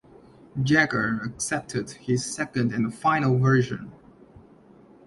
[0.63, 3.91] Jagger accepted his second and final version.